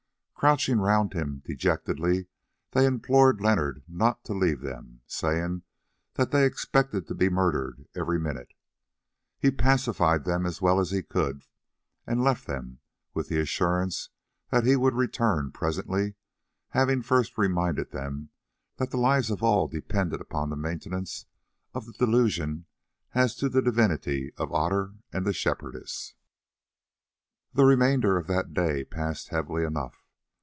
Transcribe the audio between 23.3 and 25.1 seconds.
to the divinity of Otter